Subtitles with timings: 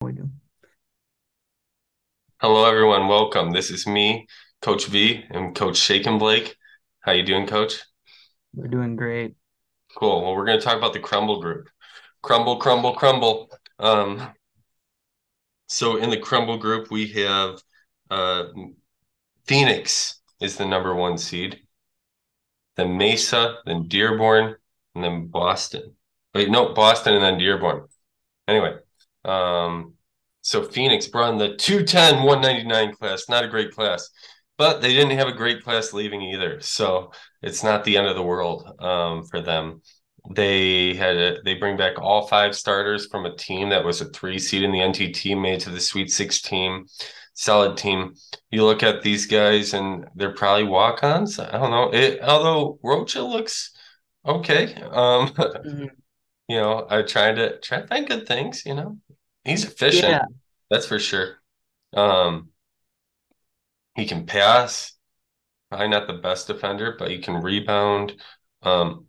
[0.00, 0.30] we do.
[2.40, 3.08] Hello, everyone.
[3.08, 3.52] Welcome.
[3.52, 4.26] This is me,
[4.60, 6.56] Coach V, and Coach Shaken Blake.
[7.00, 7.80] How you doing, Coach?
[8.54, 9.36] We're doing great.
[9.96, 10.22] Cool.
[10.22, 11.68] Well, we're going to talk about the Crumble Group.
[12.22, 13.50] Crumble, crumble, crumble.
[13.78, 14.32] Um,
[15.66, 17.58] so in the Crumble Group, we have
[18.10, 18.44] uh,
[19.46, 21.60] Phoenix is the number one seed,
[22.76, 24.56] then Mesa, then Dearborn,
[24.94, 25.94] and then Boston.
[26.34, 27.86] Wait, no, Boston and then Dearborn.
[28.46, 28.74] Anyway,
[29.26, 29.94] um,
[30.46, 34.08] so Phoenix brought in the 210 199 class, not a great class,
[34.56, 36.60] but they didn't have a great class leaving either.
[36.60, 37.10] So
[37.42, 39.82] it's not the end of the world um, for them.
[40.34, 44.10] They had a, they bring back all five starters from a team that was a
[44.10, 46.86] three seed in the NTT, made to the Sweet 16.
[47.34, 48.14] Solid team.
[48.50, 51.38] You look at these guys, and they're probably walk-ons.
[51.38, 51.90] I don't know.
[51.92, 53.72] It, although Rocha looks
[54.24, 54.74] okay.
[54.74, 55.84] Um, mm-hmm.
[56.48, 58.64] You know, I tried to try to find good things.
[58.64, 58.98] You know,
[59.46, 60.08] He's efficient.
[60.08, 60.24] Yeah.
[60.70, 61.36] That's for sure.
[61.94, 62.50] Um,
[63.94, 64.92] he can pass.
[65.70, 68.20] Probably not the best defender, but he can rebound.
[68.62, 69.06] Um,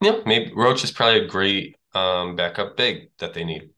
[0.00, 3.70] yeah, maybe Roach is probably a great um backup big that they need.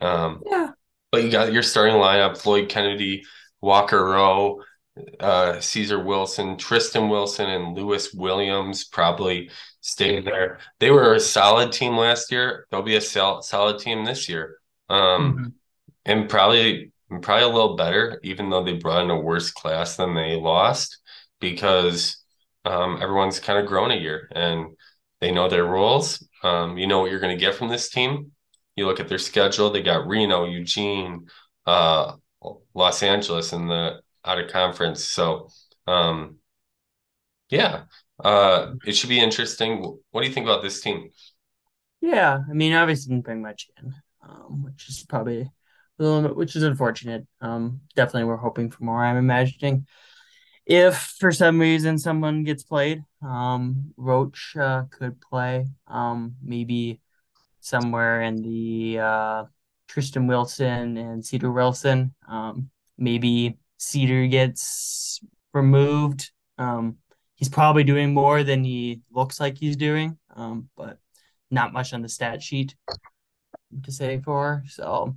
[0.00, 0.72] Um, yeah.
[1.12, 3.24] But you got your starting lineup: Floyd Kennedy,
[3.60, 4.62] Walker Rowe,
[5.20, 10.58] uh, Caesar Wilson, Tristan Wilson, and Lewis Williams probably staying there.
[10.78, 12.66] They were a solid team last year.
[12.70, 14.58] They'll be a solid team this year.
[14.88, 15.48] Um, mm-hmm.
[16.04, 16.92] and probably
[17.22, 20.98] probably a little better, even though they brought in a worse class than they lost,
[21.40, 22.22] because
[22.64, 24.76] um, everyone's kind of grown a year and
[25.20, 26.26] they know their roles.
[26.42, 28.32] Um, you know what you're going to get from this team.
[28.76, 31.26] You look at their schedule; they got Reno, Eugene,
[31.66, 32.12] uh,
[32.74, 35.04] Los Angeles in the out of conference.
[35.04, 35.48] So,
[35.86, 36.36] um,
[37.48, 37.84] yeah,
[38.22, 39.98] uh, it should be interesting.
[40.10, 41.10] What do you think about this team?
[42.00, 43.94] Yeah, I mean, obviously didn't bring much in
[44.28, 45.40] um, which is probably
[45.98, 47.26] a little bit, which is unfortunate.
[47.40, 49.04] Um, definitely, we're hoping for more.
[49.04, 49.86] I'm imagining
[50.66, 55.66] if for some reason someone gets played, um, Roach uh, could play.
[55.86, 57.00] Um, maybe
[57.60, 59.44] somewhere in the uh,
[59.88, 62.14] Tristan Wilson and Cedar Wilson.
[62.28, 65.20] Um, maybe Cedar gets
[65.54, 66.30] removed.
[66.58, 66.96] Um,
[67.36, 70.98] he's probably doing more than he looks like he's doing, um, but
[71.50, 72.74] not much on the stat sheet
[73.86, 74.62] to say for.
[74.68, 75.16] So,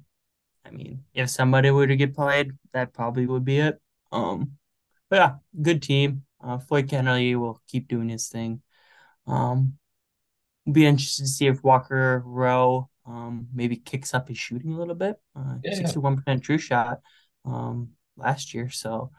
[0.65, 3.79] I mean, if somebody were to get played, that probably would be it.
[4.11, 4.53] Um,
[5.09, 6.23] but yeah, good team.
[6.41, 8.61] Uh, Floyd Kennedy will keep doing his thing.
[9.27, 9.73] Um,
[10.71, 14.95] be interested to see if Walker Rowe um maybe kicks up his shooting a little
[14.95, 15.15] bit.
[15.35, 16.99] Uh, sixty-one percent true shot
[17.43, 19.11] um last year, so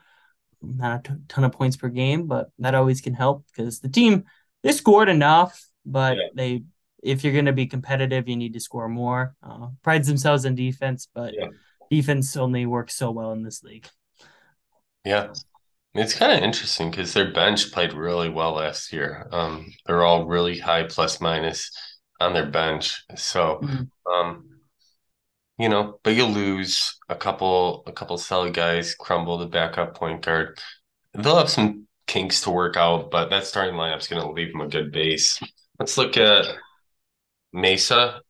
[0.63, 3.89] not a t- ton of points per game, but that always can help because the
[3.89, 4.25] team
[4.63, 6.29] they scored enough, but yeah.
[6.35, 6.63] they
[7.03, 9.35] if you're going to be competitive, you need to score more.
[9.43, 11.49] Uh, prides themselves in defense, but yeah.
[11.91, 13.87] defense only works so well in this league.
[15.05, 15.33] Yeah.
[15.95, 19.27] It's kind of interesting because their bench played really well last year.
[19.33, 21.71] Um, they're all really high plus minus
[22.21, 23.03] on their bench.
[23.17, 24.13] So, mm-hmm.
[24.13, 24.45] um,
[25.59, 30.23] you know, but you lose a couple, a couple solid guys, crumble the backup point
[30.23, 30.61] guard.
[31.13, 34.61] They'll have some kinks to work out, but that starting lineup's going to leave them
[34.61, 35.41] a good base.
[35.81, 36.47] Let's look at
[37.53, 38.21] Mesa.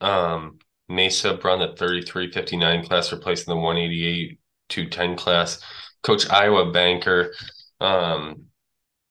[0.00, 0.58] Um,
[0.88, 5.60] Mesa brought the 3359 class, replacing the 188 210 class.
[6.02, 7.32] Coach Iowa Banker.
[7.80, 8.44] Um,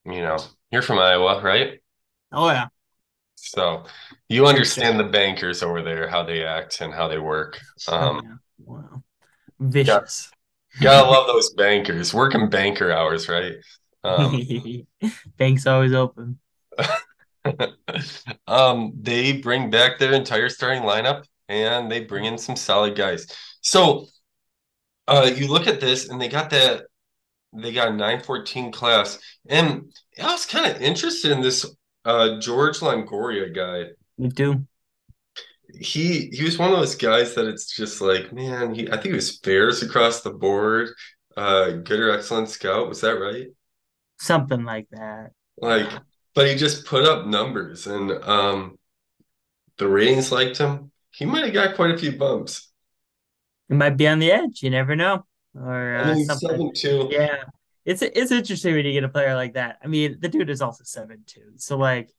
[0.04, 0.38] you know,
[0.70, 1.80] you're from Iowa, right?
[2.32, 2.68] Oh yeah.
[3.36, 3.84] So
[4.28, 7.58] you understand the bankers over there, how they act and how they work.
[7.88, 8.34] Um, yeah.
[8.58, 9.02] wow.
[9.60, 10.30] Vicious.
[10.80, 12.12] Got, gotta love those bankers.
[12.12, 13.54] Working banker hours, right?
[14.04, 14.40] Um,
[15.36, 16.38] Bank's always open.
[18.46, 23.26] um, they bring back their entire starting lineup and they bring in some solid guys.
[23.60, 24.06] So
[25.08, 26.86] uh, you look at this and they got that
[27.62, 29.18] they got a 914 class.
[29.48, 29.92] And
[30.22, 31.66] I was kind of interested in this
[32.04, 33.90] uh, George Longoria guy.
[34.18, 34.66] Me too.
[35.78, 39.06] He he was one of those guys that it's just like, man, he I think
[39.06, 40.88] he was fairs across the board,
[41.36, 42.88] uh, good or excellent scout.
[42.88, 43.48] Was that right?
[44.18, 45.32] Something like that.
[45.58, 45.90] Like
[46.36, 48.78] but he just put up numbers and um
[49.78, 50.92] the ratings liked him.
[51.10, 52.70] He might have got quite a few bumps.
[53.68, 54.62] He might be on the edge.
[54.62, 55.26] You never know.
[55.54, 56.74] Or uh, I mean, something.
[56.74, 57.36] Seven, yeah,
[57.84, 59.78] it's it's interesting when you get a player like that.
[59.82, 61.52] I mean, the dude is also seven two.
[61.56, 62.10] So like,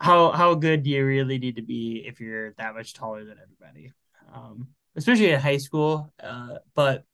[0.00, 3.38] how how good do you really need to be if you're that much taller than
[3.42, 3.92] everybody?
[4.34, 6.12] Um, especially in high school.
[6.20, 7.04] Uh, but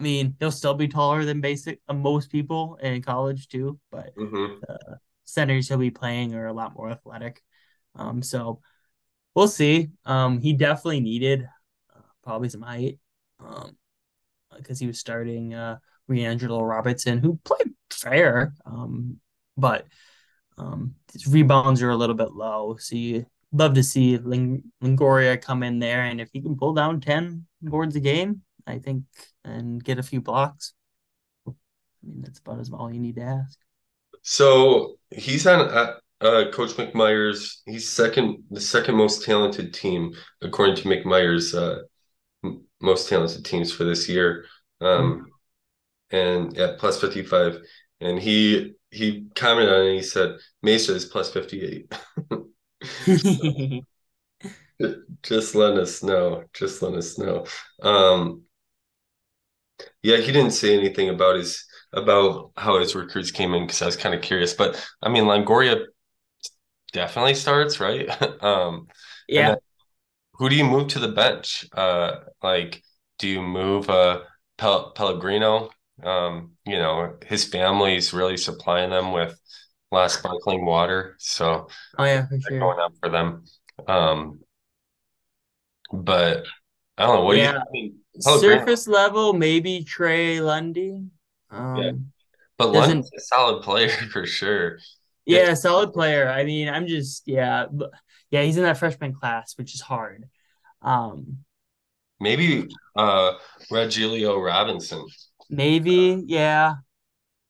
[0.00, 3.78] I mean, he'll still be taller than basic uh, most people in college too.
[3.92, 4.60] But mm-hmm.
[4.60, 7.42] the centers he'll be playing are a lot more athletic.
[7.94, 8.60] Um, so
[9.34, 9.90] we'll see.
[10.06, 11.46] Um, he definitely needed
[11.94, 12.98] uh, probably some height,
[13.40, 13.76] um,
[14.56, 19.20] because he was starting uh Leandro Robertson, who played fair, um,
[19.56, 19.86] but
[20.58, 22.76] um, his rebounds are a little bit low.
[22.80, 26.74] So you love to see Ling- Longoria come in there, and if he can pull
[26.74, 29.04] down ten boards a game, I think,
[29.44, 30.74] and get a few blocks,
[31.46, 31.52] I
[32.02, 33.58] mean that's about as all you need to ask.
[34.22, 37.60] So he's on uh, uh, Coach McMyers.
[37.66, 40.12] He's second, the second most talented team
[40.42, 41.54] according to McMyers.
[41.54, 41.82] Uh,
[42.80, 44.46] most talented teams for this year,
[44.80, 45.26] um,
[46.12, 46.16] mm-hmm.
[46.16, 47.58] and at plus fifty five.
[48.00, 49.96] And he he commented on it.
[49.96, 51.92] he said Mesa is plus fifty eight.
[55.22, 56.44] just let us know.
[56.54, 57.44] Just let us know.
[57.82, 58.42] Um,
[60.02, 63.86] yeah, he didn't say anything about his about how his recruits came in because I
[63.86, 64.54] was kind of curious.
[64.54, 65.84] But I mean, Longoria
[66.92, 68.08] definitely starts, right?
[68.42, 68.88] um,
[69.28, 69.56] yeah.
[70.34, 71.66] Who do you move to the bench?
[71.72, 72.82] Uh, like,
[73.18, 74.22] do you move uh,
[74.56, 75.70] Pel- Pellegrino?
[76.02, 79.38] Um, you know, his family's really supplying them with
[79.92, 81.68] last sparkling water, so
[81.98, 82.58] oh yeah, for sure.
[82.58, 83.44] going up for them.
[83.86, 84.40] Um,
[85.92, 86.44] but
[86.96, 87.24] I don't know.
[87.24, 87.52] What yeah.
[87.52, 87.94] do you?
[88.18, 91.04] Surface level, maybe Trey Lundy.
[91.50, 91.92] Um, yeah.
[92.58, 94.78] But Lundy's a solid player for sure.
[95.24, 96.28] Yeah, solid player.
[96.28, 97.66] I mean, I'm just yeah,
[98.30, 98.42] yeah.
[98.42, 100.28] He's in that freshman class, which is hard.
[100.82, 101.38] Um,
[102.18, 103.34] maybe uh
[103.70, 105.06] Regilio Robinson.
[105.48, 106.74] Maybe, yeah.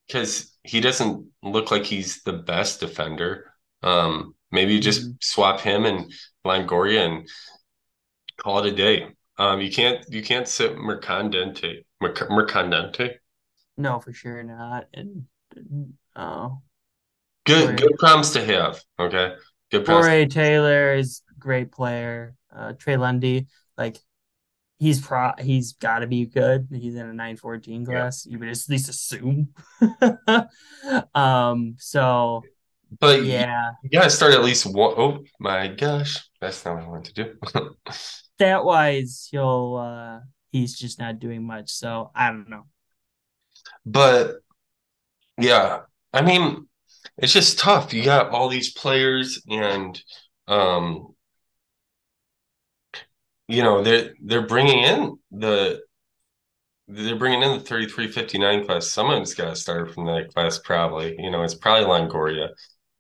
[0.07, 3.53] Because he doesn't look like he's the best defender.
[3.83, 5.13] Um, maybe just mm-hmm.
[5.21, 6.13] swap him and
[6.45, 7.29] Longoria and
[8.39, 9.09] call it a day.
[9.39, 11.85] Um, you can't you can't sit Mercandante.
[12.01, 13.15] Merc- Mercandante.
[13.77, 14.87] No, for sure not.
[14.93, 15.25] And
[16.15, 16.51] uh,
[17.47, 18.81] good good problems to have.
[18.99, 19.35] Okay,
[19.71, 19.87] good.
[19.87, 22.35] Corey Taylor is great player.
[22.55, 23.47] Uh, Trey Lundy,
[23.79, 23.97] like
[24.79, 26.69] he's pro he's got to be good.
[26.73, 28.27] He's in a 914 class.
[28.27, 28.33] Yeah.
[28.33, 29.49] You would at least assume.
[31.15, 31.77] um.
[31.79, 32.43] So.
[32.99, 34.95] But yeah, you gotta start at least one.
[34.97, 37.35] Oh my gosh, that's not what I want to do.
[38.41, 40.21] Stat wise, he'll uh
[40.51, 41.71] he's just not doing much.
[41.71, 42.65] So I don't know.
[43.85, 44.37] But
[45.39, 45.81] yeah,
[46.15, 46.67] I mean,
[47.19, 47.93] it's just tough.
[47.93, 50.03] You got all these players, and
[50.49, 51.15] um,
[53.47, 55.83] you know they're they're bringing in the
[56.89, 58.89] they're bringing in the 3359 class.
[58.89, 61.15] Someone's got to start from that class, probably.
[61.19, 62.49] You know, it's probably Longoria,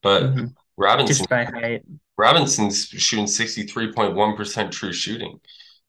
[0.03, 0.47] but mm-hmm.
[0.77, 1.17] Robinson.
[1.17, 1.83] Just by height.
[2.17, 5.41] Robinson's shooting 63.1% true shooting.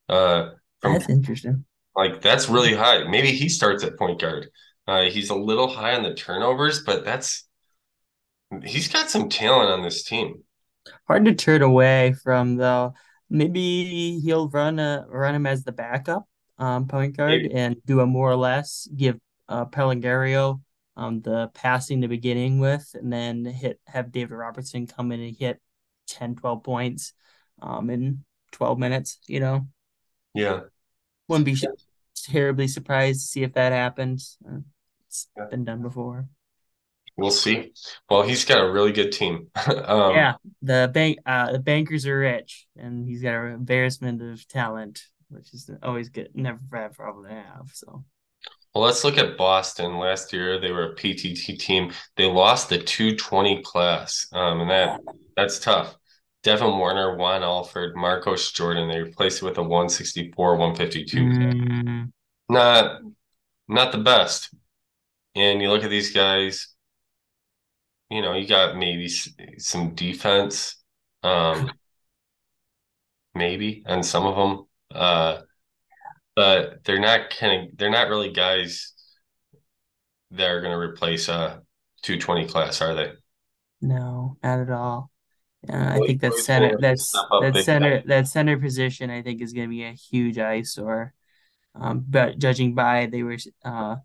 [0.08, 0.50] Uh,
[0.80, 1.64] from, that's interesting.
[1.94, 3.04] Like, that's really high.
[3.04, 4.48] Maybe he starts at point guard.
[4.86, 7.46] Uh, he's a little high on the turnovers, but that's
[8.64, 10.42] he's got some talent on this team.
[11.06, 12.94] Hard to turn away from though.
[13.30, 16.26] Maybe he'll run a run him as the backup
[16.58, 17.54] um, point guard Maybe.
[17.54, 19.18] and do a more or less give
[19.48, 19.64] uh,
[20.96, 25.36] um, the passing to beginning with, and then hit have David Robertson come in and
[25.36, 25.60] hit
[26.08, 27.12] 10, 12 points
[27.60, 29.66] um, in 12 minutes, you know?
[30.34, 30.60] Yeah.
[31.28, 31.56] Wouldn't be
[32.14, 34.38] terribly surprised to see if that happens.
[35.06, 36.28] It's been done before.
[37.16, 37.72] We'll see.
[38.08, 39.48] Well, he's got a really good team.
[39.66, 44.46] um, yeah, the bank, uh, the bankers are rich, and he's got an embarrassment of
[44.48, 46.30] talent, which is always good.
[46.34, 47.70] Never bad problem to have.
[47.72, 48.04] So.
[48.74, 49.98] Well, let's look at Boston.
[49.98, 51.92] Last year, they were a PTT team.
[52.16, 55.00] They lost the 220 class, um, and that
[55.36, 55.94] that's tough.
[56.42, 58.88] Devin Warner, Juan Alford, Marcos Jordan.
[58.88, 61.18] They replaced it with a 164, 152.
[61.18, 62.12] Mm.
[62.48, 63.00] Not,
[63.68, 64.52] not the best.
[65.34, 66.68] And you look at these guys.
[68.10, 70.76] You know, you got maybe some defense,
[71.22, 71.70] um,
[73.34, 74.66] maybe, and some of them.
[74.90, 75.42] Uh,
[76.34, 78.92] but they're not kind of they're not really guys
[80.30, 81.62] that are going to replace a
[82.02, 83.12] 220 class, are they?
[83.80, 85.10] No, not at all.
[85.68, 89.68] Uh, I think that center that's that center that center position I think is going
[89.68, 91.14] to be a huge eyesore.
[91.74, 93.96] Um, but judging by they were uh,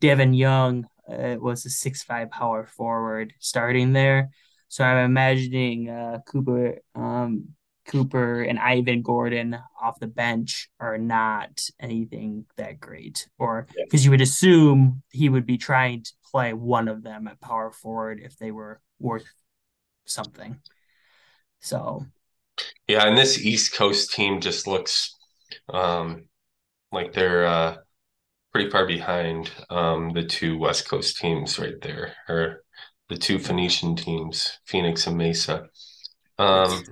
[0.00, 4.30] Devin Young uh, was a six five power forward starting there,
[4.68, 7.48] so I'm imagining uh, Cooper um,
[7.86, 14.06] Cooper and Ivan Gordon off the bench are not anything that great, or because yeah.
[14.06, 18.20] you would assume he would be trying to play one of them at power forward
[18.22, 19.26] if they were worth
[20.04, 20.60] something.
[21.60, 22.06] So,
[22.86, 25.14] yeah, and this East Coast team just looks
[25.68, 26.26] um,
[26.92, 27.76] like they're uh,
[28.52, 32.62] pretty far behind um, the two West Coast teams right there, or
[33.08, 35.66] the two Phoenician teams, Phoenix and Mesa.
[36.38, 36.82] Um,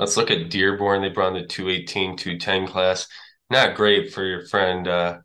[0.00, 1.02] let's look at Dearborn.
[1.02, 3.06] They brought in the 218, 210 class.
[3.50, 5.18] Not great for your friend, uh,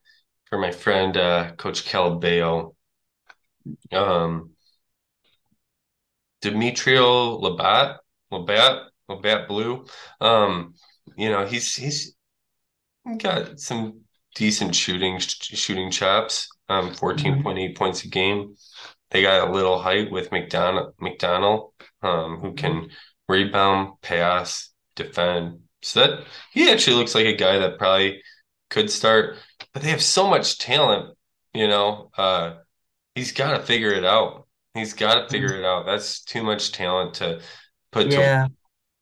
[0.46, 2.75] for my friend, uh, Coach Calabeo.
[3.91, 4.51] Um,
[6.41, 7.98] Demetrio Labat,
[8.32, 9.86] Labat, Labat Blue.
[10.20, 10.75] Um,
[11.15, 12.15] you know, he's he's
[13.17, 14.01] got some
[14.36, 16.50] decent shooting shooting chops.
[16.67, 17.74] Um, 14.8 mm-hmm.
[17.74, 18.55] points a game.
[19.12, 22.89] They got a little height with McDonald McDonald, um, who can
[23.27, 25.60] rebound, pass, defend.
[25.82, 28.22] So that he actually looks like a guy that probably
[28.70, 29.38] could start,
[29.74, 31.15] but they have so much talent,
[31.53, 32.10] you know.
[32.17, 32.55] Uh,
[33.13, 34.48] he's got to figure it out.
[34.74, 35.60] He's got to figure mm-hmm.
[35.60, 35.86] it out.
[35.86, 37.41] That's too much talent to
[37.91, 38.48] put yeah.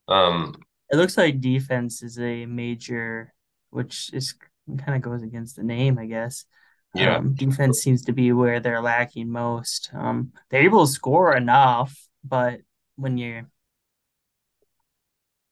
[0.07, 0.53] to um
[0.91, 3.33] it looks like defense is a major
[3.71, 4.35] which is
[4.77, 6.45] kind of goes against the name, I guess.
[6.93, 7.17] Yeah.
[7.17, 9.89] Um, defense seems to be where they're lacking most.
[9.93, 12.59] Um, they're able to score enough, but
[12.95, 13.47] when you're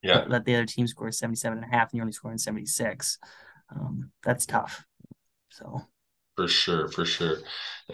[0.01, 0.25] yeah.
[0.27, 3.17] Let the other team score 77 and a half and you're only scoring 76
[3.73, 4.83] um, that's tough.
[5.49, 5.81] So.
[6.35, 7.37] For sure for sure.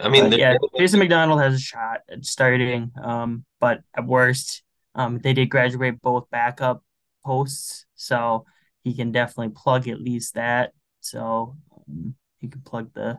[0.00, 4.62] I mean yeah jason mcdonald has a shot at starting um, but at worst
[4.94, 6.82] um, they did graduate both backup
[7.24, 8.44] posts so
[8.88, 10.72] he can definitely plug at least that.
[11.00, 13.18] So um, he can plug the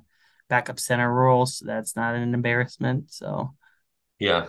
[0.50, 3.12] backup center role, so that's not an embarrassment.
[3.12, 3.54] So,
[4.20, 4.48] yeah,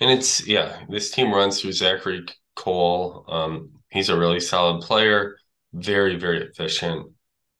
[0.00, 2.24] and it's yeah, this team runs through Zachary
[2.56, 3.24] Cole.
[3.28, 5.36] Um, he's a really solid player,
[5.72, 7.12] very very efficient,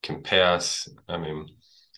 [0.02, 0.88] can pass.
[1.08, 1.46] I mean,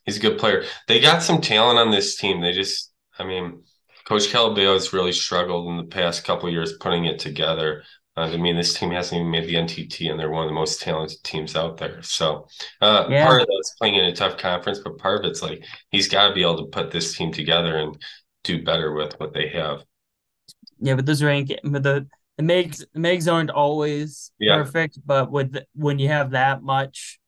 [0.05, 0.65] he's a good player.
[0.87, 2.41] They got some talent on this team.
[2.41, 3.63] They just, I mean,
[4.07, 7.83] Coach Calabeo has really struggled in the past couple years putting it together.
[8.17, 10.55] Uh, I mean, this team hasn't even made the NTT, and they're one of the
[10.55, 12.03] most talented teams out there.
[12.03, 12.49] So,
[12.81, 13.27] uh, yeah.
[13.27, 16.29] part of that's playing in a tough conference, but part of it's like he's got
[16.29, 17.97] to be able to put this team together and
[18.45, 19.85] do better with what they have.
[20.81, 22.09] Yeah, but those rank, but the
[22.39, 24.57] the megs the megs aren't always yeah.
[24.57, 27.19] perfect, but with when you have that much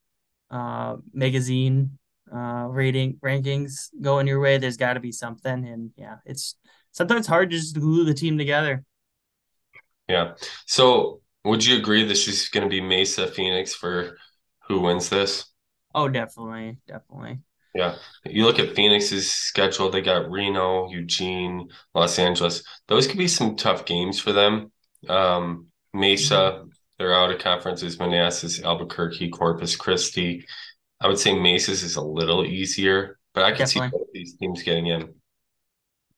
[0.50, 1.98] uh magazine
[2.32, 6.56] uh rating rankings going your way, there's got to be something, and yeah, it's
[6.92, 8.84] sometimes hard to just to glue the team together.
[10.08, 10.34] Yeah.
[10.66, 14.16] So would you agree this is going to be Mesa Phoenix for
[14.68, 15.46] who wins this?
[15.94, 16.78] Oh, definitely.
[16.86, 17.40] Definitely.
[17.74, 17.96] Yeah.
[18.24, 22.64] You look at Phoenix's schedule, they got Reno, Eugene, Los Angeles.
[22.88, 24.72] Those could be some tough games for them.
[25.08, 26.66] Um, Mesa,
[26.98, 30.46] they're out of conferences, Manassas, Albuquerque, Corpus Christi.
[31.00, 33.88] I would say Mesa's is a little easier, but I can definitely.
[33.88, 35.14] see both these teams getting in.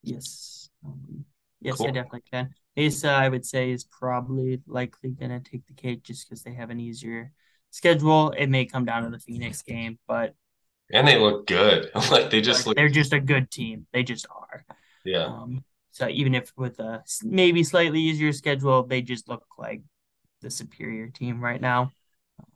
[0.03, 0.69] Yes.
[0.85, 1.25] Um,
[1.61, 1.87] yes, cool.
[1.87, 2.53] I definitely can.
[2.75, 6.53] Mesa, I would say, is probably likely going to take the cake just because they
[6.53, 7.31] have an easier
[7.69, 8.31] schedule.
[8.31, 10.35] It may come down to the Phoenix game, but
[10.91, 11.91] and they look good.
[12.11, 12.75] like they just look.
[12.75, 13.87] They're just a good team.
[13.93, 14.65] They just are.
[15.05, 15.25] Yeah.
[15.25, 15.63] Um,
[15.93, 19.83] so even if with a maybe slightly easier schedule, they just look like
[20.41, 21.91] the superior team right now.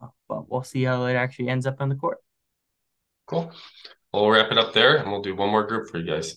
[0.02, 2.18] Uh, but we'll see how it actually ends up on the court.
[3.26, 3.52] Cool.
[4.12, 6.36] Well, we'll wrap it up there, and we'll do one more group for you guys.